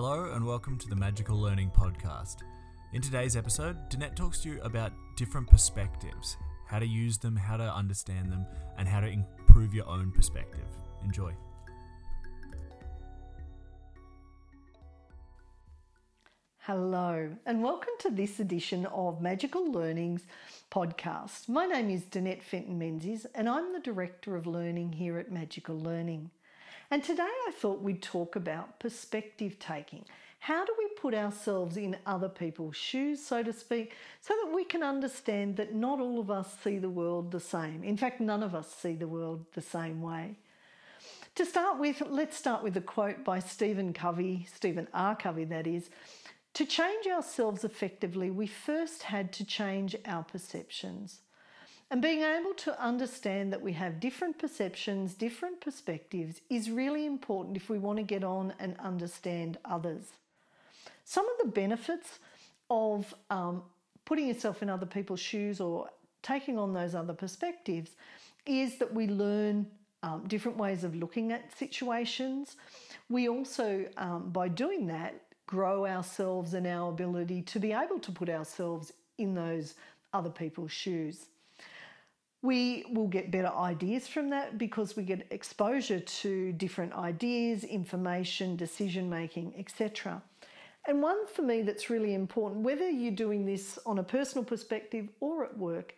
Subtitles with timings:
[0.00, 2.36] Hello and welcome to the Magical Learning Podcast.
[2.92, 6.36] In today's episode, Danette talks to you about different perspectives,
[6.68, 10.68] how to use them, how to understand them, and how to improve your own perspective.
[11.02, 11.32] Enjoy.
[16.58, 20.22] Hello, and welcome to this edition of Magical Learnings
[20.70, 21.48] podcast.
[21.48, 25.76] My name is Danette Fenton Menzies, and I'm the Director of Learning here at Magical
[25.76, 26.30] Learning.
[26.90, 30.04] And today I thought we'd talk about perspective taking.
[30.40, 34.64] How do we put ourselves in other people's shoes, so to speak, so that we
[34.64, 37.84] can understand that not all of us see the world the same?
[37.84, 40.36] In fact, none of us see the world the same way.
[41.34, 45.14] To start with, let's start with a quote by Stephen Covey, Stephen R.
[45.14, 45.90] Covey, that is.
[46.54, 51.20] To change ourselves effectively, we first had to change our perceptions.
[51.90, 57.56] And being able to understand that we have different perceptions, different perspectives is really important
[57.56, 60.12] if we want to get on and understand others.
[61.04, 62.18] Some of the benefits
[62.68, 63.62] of um,
[64.04, 65.88] putting yourself in other people's shoes or
[66.22, 67.92] taking on those other perspectives
[68.44, 69.66] is that we learn
[70.02, 72.56] um, different ways of looking at situations.
[73.08, 78.12] We also, um, by doing that, grow ourselves and our ability to be able to
[78.12, 79.74] put ourselves in those
[80.12, 81.26] other people's shoes.
[82.42, 88.56] We will get better ideas from that because we get exposure to different ideas, information,
[88.56, 90.22] decision making, etc.
[90.86, 95.08] And one for me that's really important, whether you're doing this on a personal perspective
[95.20, 95.94] or at work,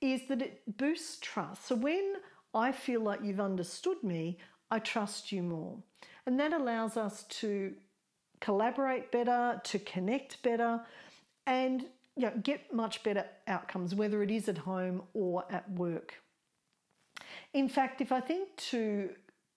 [0.00, 1.66] is that it boosts trust.
[1.66, 2.14] So when
[2.54, 4.38] I feel like you've understood me,
[4.70, 5.76] I trust you more.
[6.26, 7.74] And that allows us to
[8.40, 10.80] collaborate better, to connect better,
[11.46, 11.84] and
[12.16, 16.22] you know, get much better outcomes, whether it is at home or at work.
[17.54, 19.10] In fact, if I think to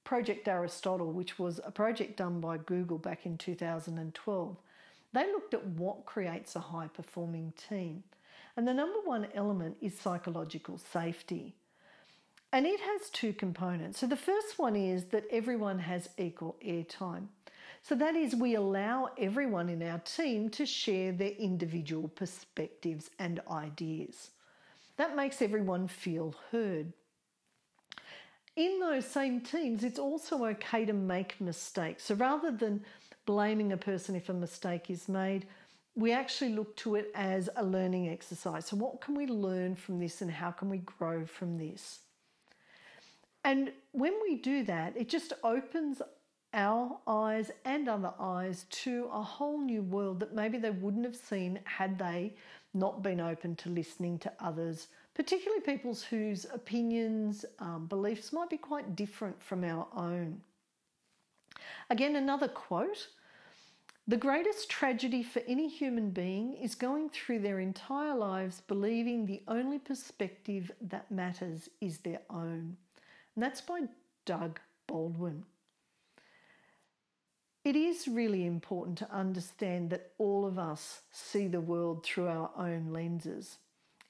[0.03, 4.57] Project Aristotle, which was a project done by Google back in 2012,
[5.13, 8.03] they looked at what creates a high performing team.
[8.55, 11.55] And the number one element is psychological safety.
[12.53, 13.99] And it has two components.
[13.99, 17.27] So the first one is that everyone has equal airtime.
[17.87, 23.39] So that is, we allow everyone in our team to share their individual perspectives and
[23.51, 24.31] ideas.
[24.97, 26.93] That makes everyone feel heard.
[28.55, 32.05] In those same teams, it's also okay to make mistakes.
[32.05, 32.83] So rather than
[33.27, 35.45] blaming a person if a mistake is made,
[35.93, 38.65] we actually look to it as a learning exercise.
[38.65, 41.99] So, what can we learn from this and how can we grow from this?
[43.43, 46.01] And when we do that, it just opens
[46.55, 51.15] our eyes and other eyes to a whole new world that maybe they wouldn't have
[51.15, 52.33] seen had they
[52.73, 58.57] not been open to listening to others, particularly people's whose opinions, um, beliefs might be
[58.57, 60.41] quite different from our own.
[61.89, 63.07] Again, another quote
[64.07, 69.41] The greatest tragedy for any human being is going through their entire lives believing the
[69.47, 72.77] only perspective that matters is their own.
[73.35, 73.81] And that's by
[74.25, 75.43] Doug Baldwin.
[77.65, 82.51] It is really important to understand that all of us see the world through our
[82.55, 83.57] own lenses.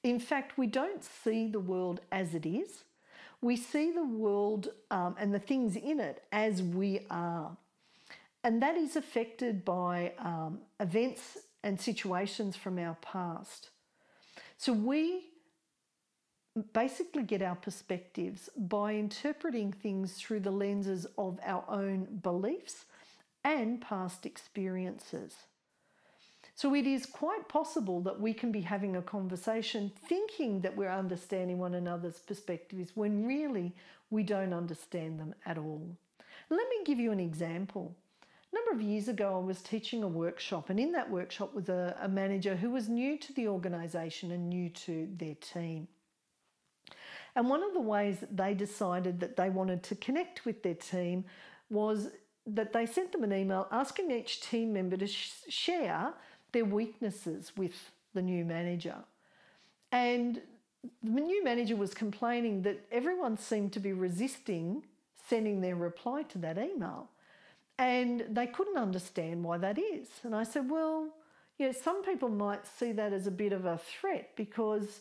[0.02, 2.84] In fact, we don't see the world as it is.
[3.40, 7.56] We see the world um, and the things in it as we are.
[8.44, 13.70] And that is affected by um, events and situations from our past.
[14.58, 15.24] So we
[16.74, 22.84] basically get our perspectives by interpreting things through the lenses of our own beliefs
[23.46, 25.32] and past experiences.
[26.56, 30.90] So it is quite possible that we can be having a conversation thinking that we're
[30.90, 33.72] understanding one another's perspectives when really
[34.10, 35.96] we don't understand them at all.
[36.50, 37.94] Let me give you an example.
[38.52, 41.68] A number of years ago, I was teaching a workshop, and in that workshop was
[41.68, 45.86] a, a manager who was new to the organisation and new to their team.
[47.36, 50.74] And one of the ways that they decided that they wanted to connect with their
[50.74, 51.26] team
[51.68, 52.08] was
[52.46, 56.12] that they sent them an email asking each team member to sh- share
[56.52, 58.96] their weaknesses with the new manager.
[59.92, 60.40] And
[61.02, 64.84] the new manager was complaining that everyone seemed to be resisting
[65.28, 67.08] sending their reply to that email.
[67.78, 70.08] And they couldn't understand why that is.
[70.22, 71.08] And I said, well,
[71.58, 75.00] you know, some people might see that as a bit of a threat because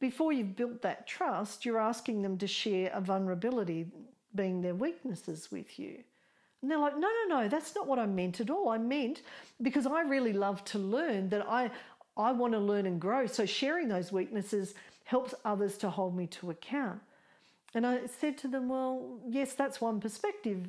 [0.00, 3.86] before you've built that trust, you're asking them to share a vulnerability,
[4.34, 6.04] being their weaknesses, with you.
[6.62, 8.68] And they're like, no, no, no, that's not what I meant at all.
[8.68, 9.22] I meant
[9.62, 11.70] because I really love to learn that I,
[12.16, 13.26] I want to learn and grow.
[13.26, 14.74] So sharing those weaknesses
[15.04, 17.00] helps others to hold me to account.
[17.74, 20.68] And I said to them, well, yes, that's one perspective.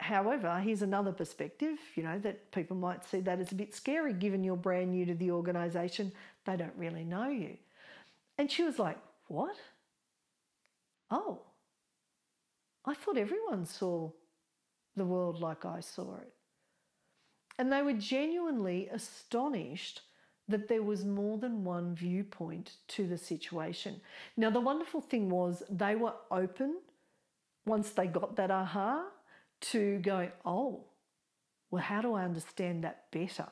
[0.00, 4.12] However, here's another perspective, you know, that people might see that as a bit scary
[4.12, 6.12] given you're brand new to the organisation,
[6.46, 7.56] they don't really know you.
[8.38, 8.96] And she was like,
[9.26, 9.56] What?
[11.10, 11.40] Oh,
[12.84, 14.10] I thought everyone saw
[14.98, 16.32] the world like I saw it.
[17.58, 20.02] And they were genuinely astonished
[20.48, 24.00] that there was more than one viewpoint to the situation.
[24.36, 26.78] Now, the wonderful thing was they were open
[27.66, 29.04] once they got that aha
[29.60, 30.84] to going, oh,
[31.70, 33.48] well, how do I understand that better?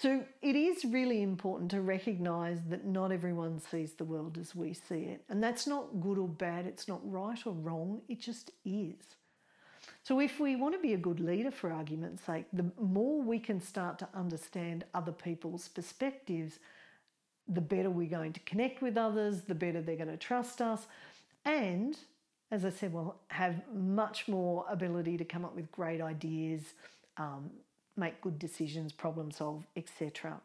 [0.00, 4.74] So it is really important to recognize that not everyone sees the world as we
[4.74, 5.22] see it.
[5.28, 9.16] And that's not good or bad, it's not right or wrong, it just is.
[10.04, 13.38] So, if we want to be a good leader, for argument's sake, the more we
[13.38, 16.58] can start to understand other people's perspectives,
[17.48, 20.86] the better we're going to connect with others, the better they're going to trust us,
[21.46, 21.96] and
[22.50, 26.74] as I said, we'll have much more ability to come up with great ideas,
[27.16, 27.50] um,
[27.96, 30.38] make good decisions, problem solve, etc.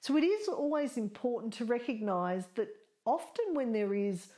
[0.00, 2.68] So it is always important to recognise that
[3.06, 4.28] often when there is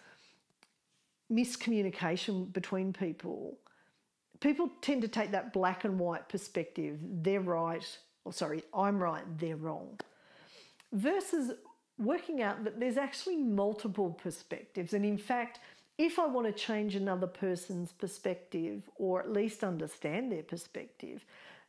[1.31, 3.58] miscommunication between people,
[4.40, 6.99] people tend to take that black and white perspective.
[7.02, 7.85] They're right,
[8.25, 9.99] or sorry, I'm right, they're wrong.
[10.93, 11.52] Versus
[11.99, 14.93] working out that there's actually multiple perspectives.
[14.94, 15.61] And in fact,
[15.99, 21.25] if I want to change another person's perspective or at least understand their perspective,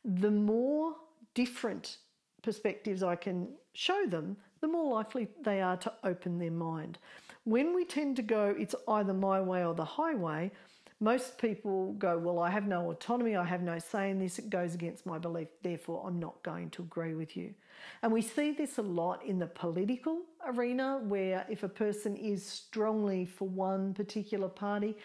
[0.05, 0.95] the more
[1.33, 1.97] different
[2.43, 6.99] perspectives I can show them, the more likely they are to open their mind.
[7.43, 10.51] When we tend to go, it's either my way or the highway,
[10.99, 14.49] most people go, Well, I have no autonomy, I have no say in this, it
[14.49, 17.53] goes against my belief, therefore I'm not going to agree with you.
[18.01, 22.45] And we see this a lot in the political arena, where if a person is
[22.45, 24.95] strongly for one particular party,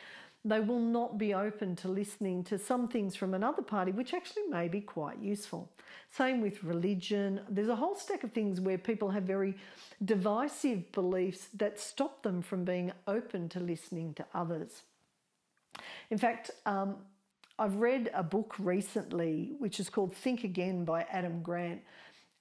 [0.45, 4.43] they will not be open to listening to some things from another party, which actually
[4.51, 5.71] may be quite useful.
[6.11, 7.41] Same with religion.
[7.49, 9.57] There's a whole stack of things where people have very
[10.05, 14.83] divisive beliefs that stop them from being open to listening to others.
[16.11, 16.97] In fact, um,
[17.59, 21.83] I've read a book recently which is called Think Again by Adam Grant.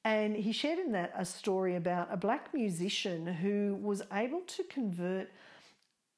[0.05, 4.63] And he shared in that a story about a black musician who was able to
[4.63, 5.29] convert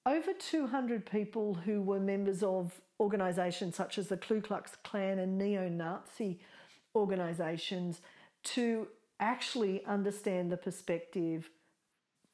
[0.05, 5.37] over 200 people who were members of organisations such as the Ku Klux Klan and
[5.37, 6.39] neo Nazi
[6.95, 8.01] organisations
[8.43, 8.87] to
[9.19, 11.49] actually understand the perspective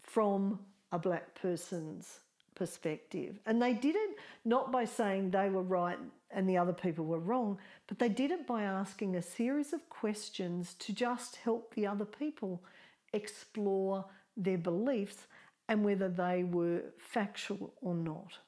[0.01, 0.59] from
[0.91, 2.19] a black person's
[2.55, 3.39] perspective.
[3.45, 5.97] And they did it not by saying they were right
[6.31, 7.57] and the other people were wrong,
[7.87, 12.05] but they did it by asking a series of questions to just help the other
[12.05, 12.63] people
[13.13, 14.05] explore
[14.37, 15.27] their beliefs
[15.67, 18.39] and whether they were factual or not.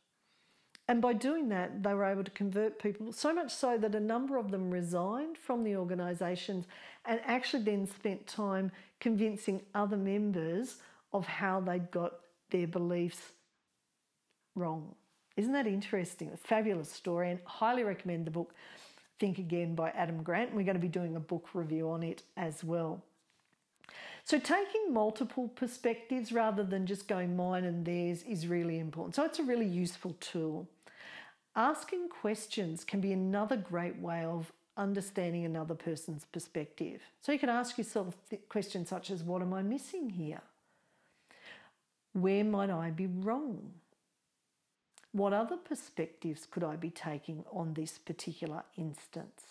[0.88, 3.99] And by doing that, they were able to convert people, so much so that a
[3.99, 6.65] number of them resigned from the organisations
[7.06, 10.77] and actually then spent time convincing other members
[11.13, 12.15] of how they'd got
[12.49, 13.31] their beliefs
[14.55, 14.95] wrong.
[15.35, 16.31] Isn't that interesting?
[16.33, 18.53] A fabulous story, and highly recommend the book
[19.19, 20.53] Think Again by Adam Grant.
[20.53, 23.03] We're going to be doing a book review on it as well.
[24.25, 29.15] So, taking multiple perspectives rather than just going mine and theirs is really important.
[29.15, 30.69] So, it's a really useful tool.
[31.56, 37.01] Asking questions can be another great way of understanding another person's perspective.
[37.21, 38.16] So, you can ask yourself
[38.47, 40.42] questions such as What am I missing here?
[42.13, 43.73] Where might I be wrong?
[45.13, 49.43] What other perspectives could I be taking on this particular instance?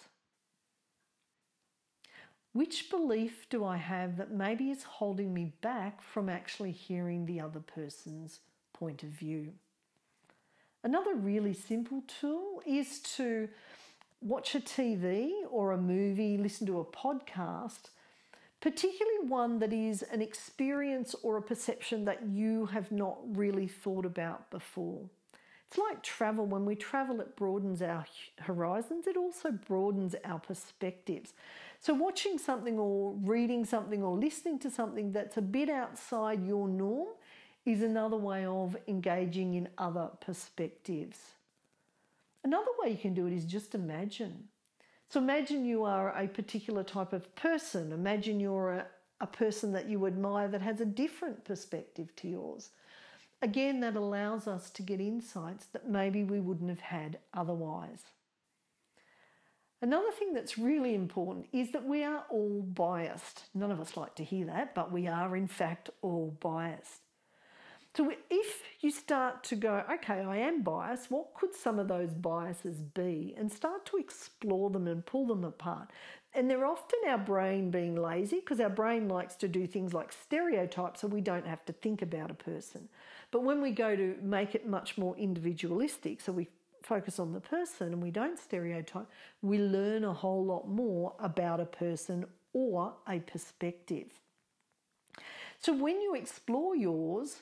[2.53, 7.41] Which belief do I have that maybe is holding me back from actually hearing the
[7.41, 8.41] other person's
[8.73, 9.53] point of view?
[10.83, 13.49] Another really simple tool is to
[14.21, 17.91] watch a TV or a movie, listen to a podcast,
[18.61, 24.05] particularly one that is an experience or a perception that you have not really thought
[24.05, 25.09] about before.
[25.73, 26.45] It's like travel.
[26.45, 28.05] When we travel, it broadens our
[28.41, 31.33] horizons, it also broadens our perspectives.
[31.81, 36.69] So, watching something or reading something or listening to something that's a bit outside your
[36.69, 37.09] norm
[37.65, 41.17] is another way of engaging in other perspectives.
[42.45, 44.49] Another way you can do it is just imagine.
[45.09, 47.93] So, imagine you are a particular type of person.
[47.93, 48.87] Imagine you're a,
[49.23, 52.73] a person that you admire that has a different perspective to yours.
[53.43, 58.05] Again, that allows us to get insights that maybe we wouldn't have had otherwise.
[59.81, 63.47] Another thing that's really important is that we are all biased.
[63.53, 67.01] None of us like to hear that, but we are in fact all biased.
[67.97, 72.15] So if you start to go, okay, I am biased, what could some of those
[72.15, 73.35] biases be?
[73.37, 75.91] And start to explore them and pull them apart.
[76.33, 80.13] And they're often our brain being lazy because our brain likes to do things like
[80.13, 82.89] stereotype so we don't have to think about a person.
[83.33, 86.47] But when we go to make it much more individualistic, so we
[86.83, 89.09] focus on the person and we don't stereotype,
[89.41, 94.11] we learn a whole lot more about a person or a perspective.
[95.59, 97.41] So when you explore yours,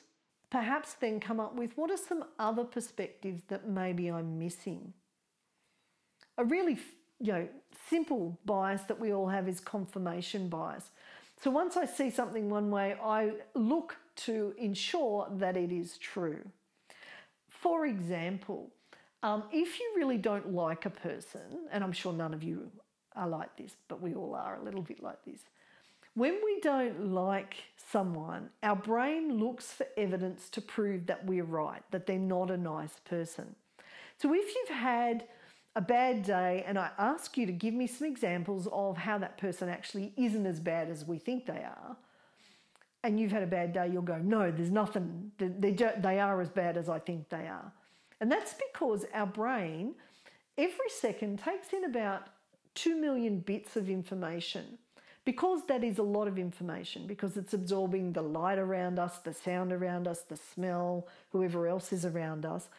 [0.49, 4.93] perhaps then come up with what are some other perspectives that maybe I'm missing.
[6.37, 6.79] A really
[7.19, 7.47] you know
[7.89, 10.91] simple bias that we all have is confirmation bias.
[11.41, 16.41] So once I see something one way, I look to ensure that it is true.
[17.49, 18.71] For example,
[19.23, 22.71] um, if you really don't like a person, and I'm sure none of you
[23.15, 25.41] are like this, but we all are a little bit like this.
[26.13, 27.55] When we don't like
[27.91, 32.57] someone, our brain looks for evidence to prove that we're right, that they're not a
[32.57, 33.55] nice person.
[34.17, 35.25] So if you've had
[35.75, 39.37] a bad day and I ask you to give me some examples of how that
[39.37, 41.95] person actually isn't as bad as we think they are,
[43.03, 46.77] and you've had a bad day, you'll go, No, there's nothing, they are as bad
[46.77, 47.71] as I think they are.
[48.19, 49.95] And that's because our brain
[50.57, 52.27] every second takes in about
[52.75, 54.77] 2 million bits of information.
[55.23, 59.33] Because that is a lot of information, because it's absorbing the light around us, the
[59.33, 62.69] sound around us, the smell, whoever else is around us,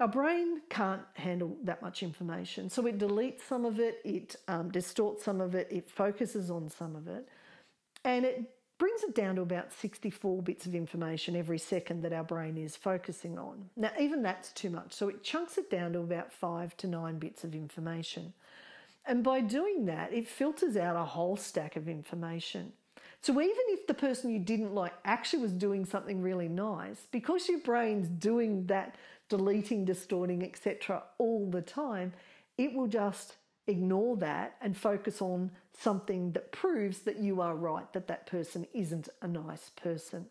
[0.00, 2.68] our brain can't handle that much information.
[2.68, 6.68] So it deletes some of it, it um, distorts some of it, it focuses on
[6.68, 7.28] some of it,
[8.04, 12.24] and it brings it down to about 64 bits of information every second that our
[12.24, 13.68] brain is focusing on.
[13.76, 14.92] Now, even that's too much.
[14.92, 18.32] So it chunks it down to about five to nine bits of information.
[19.04, 22.72] And by doing that, it filters out a whole stack of information.
[23.20, 27.48] So even if the person you didn't like actually was doing something really nice, because
[27.48, 28.94] your brain's doing that
[29.28, 31.02] deleting, distorting, etc.
[31.18, 32.12] all the time,
[32.56, 33.34] it will just
[33.66, 38.66] ignore that and focus on something that proves that you are right, that that person
[38.74, 40.26] isn't a nice person.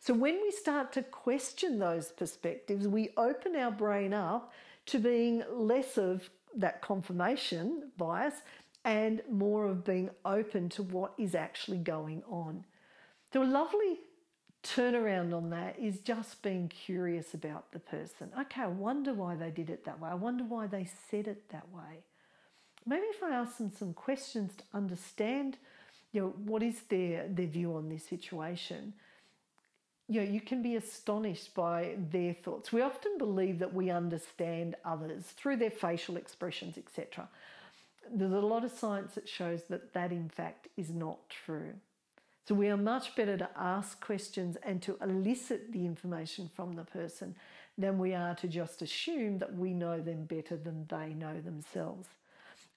[0.00, 4.52] So when we start to question those perspectives, we open our brain up
[4.86, 8.34] to being less of that confirmation bias
[8.84, 12.64] and more of being open to what is actually going on.
[13.32, 13.98] So, a lovely
[14.62, 18.30] turnaround on that is just being curious about the person.
[18.40, 20.08] Okay, I wonder why they did it that way.
[20.08, 22.04] I wonder why they said it that way.
[22.88, 25.58] Maybe if I ask them some questions to understand,
[26.12, 28.94] you know, what is their their view on this situation,
[30.08, 32.72] you know, you can be astonished by their thoughts.
[32.72, 37.28] We often believe that we understand others through their facial expressions, etc.
[38.10, 41.74] There's a lot of science that shows that that, in fact, is not true.
[42.46, 46.84] So we are much better to ask questions and to elicit the information from the
[46.84, 47.34] person
[47.76, 52.08] than we are to just assume that we know them better than they know themselves.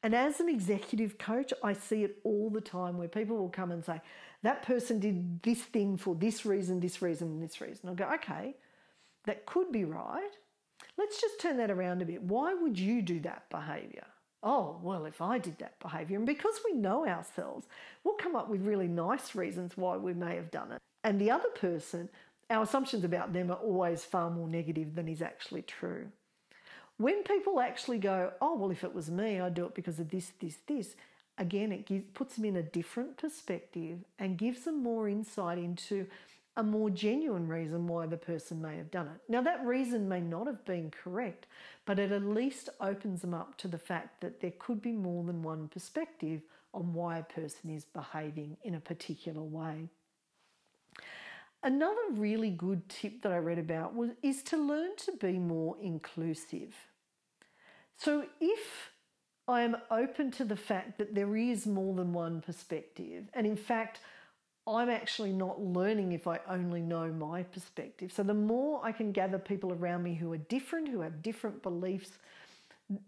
[0.04, 3.72] And as an executive coach, I see it all the time where people will come
[3.72, 4.02] and say,
[4.42, 7.88] that person did this thing for this reason, this reason, and this reason.
[7.88, 8.56] I'll go, okay,
[9.26, 10.32] that could be right.
[10.98, 12.24] Let's just turn that around a bit.
[12.24, 14.06] Why would you do that behavior?
[14.42, 17.68] Oh, well, if I did that behavior, and because we know ourselves,
[18.04, 20.80] we'll come up with really nice reasons why we may have done it.
[21.04, 22.10] And the other person,
[22.50, 26.08] our assumptions about them are always far more negative than is actually true.
[27.02, 30.12] When people actually go, oh, well, if it was me, I'd do it because of
[30.12, 30.96] this, this, this,
[31.40, 36.06] again, it gives, puts them in a different perspective and gives them more insight into
[36.58, 39.20] a more genuine reason why the person may have done it.
[39.28, 41.48] Now, that reason may not have been correct,
[41.88, 45.24] but it at least opens them up to the fact that there could be more
[45.24, 49.90] than one perspective on why a person is behaving in a particular way.
[51.64, 55.78] Another really good tip that I read about was is to learn to be more
[55.82, 56.76] inclusive.
[58.04, 58.90] So if
[59.48, 63.56] I am open to the fact that there is more than one perspective, and in
[63.56, 64.00] fact,
[64.66, 68.12] I'm actually not learning if I only know my perspective.
[68.12, 71.62] So the more I can gather people around me who are different, who have different
[71.62, 72.12] beliefs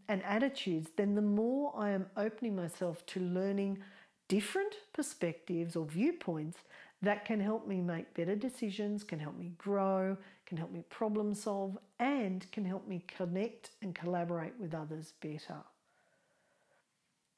[0.07, 3.79] and attitudes, then the more I am opening myself to learning
[4.27, 6.59] different perspectives or viewpoints
[7.01, 11.33] that can help me make better decisions, can help me grow, can help me problem
[11.33, 15.61] solve, and can help me connect and collaborate with others better.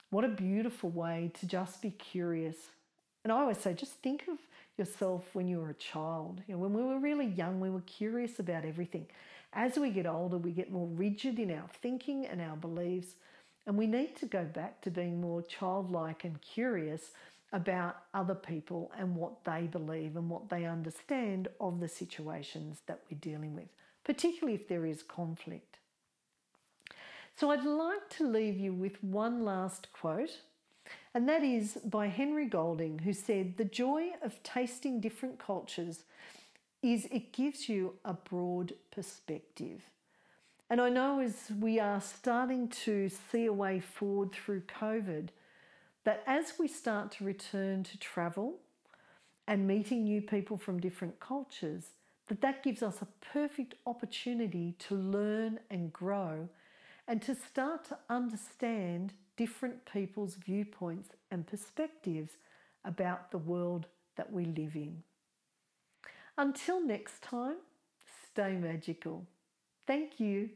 [0.09, 2.55] What a beautiful way to just be curious.
[3.24, 4.38] And I always say, just think of
[4.77, 6.41] yourself when you were a child.
[6.47, 9.07] You know, when we were really young, we were curious about everything.
[9.53, 13.15] As we get older, we get more rigid in our thinking and our beliefs,
[13.65, 17.12] and we need to go back to being more childlike and curious
[17.55, 23.00] about other people and what they believe and what they understand of the situations that
[23.09, 23.69] we're dealing with,
[24.03, 25.79] particularly if there is conflict.
[27.38, 30.41] So I'd like to leave you with one last quote,
[31.13, 36.03] and that is by Henry Golding, who said, The joy of tasting different cultures
[36.83, 39.81] is it gives you a broad perspective.
[40.69, 45.29] And I know as we are starting to see a way forward through COVID,
[46.05, 48.55] that as we start to return to travel
[49.47, 51.89] and meeting new people from different cultures,
[52.27, 56.47] that that gives us a perfect opportunity to learn and grow
[57.07, 62.33] and to start to understand different people's viewpoints and perspectives
[62.83, 63.85] about the world
[64.15, 65.03] that we live in.
[66.38, 67.57] Until next time,
[68.31, 69.25] stay magical.
[69.85, 70.50] Thank you.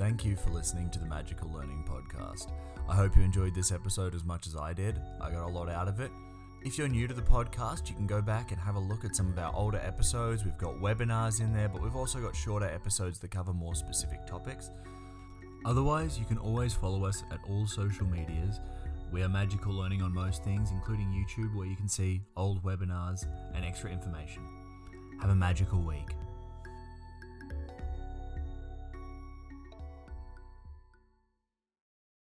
[0.00, 2.52] Thank you for listening to the Magical Learning Podcast.
[2.88, 4.98] I hope you enjoyed this episode as much as I did.
[5.20, 6.10] I got a lot out of it.
[6.62, 9.14] If you're new to the podcast, you can go back and have a look at
[9.14, 10.42] some of our older episodes.
[10.42, 14.26] We've got webinars in there, but we've also got shorter episodes that cover more specific
[14.26, 14.70] topics.
[15.66, 18.58] Otherwise, you can always follow us at all social medias.
[19.12, 23.26] We are Magical Learning on most things, including YouTube, where you can see old webinars
[23.54, 24.48] and extra information.
[25.20, 26.08] Have a magical week.